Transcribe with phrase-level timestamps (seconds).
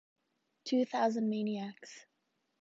[0.65, 2.07] Two Thousand Maniacs!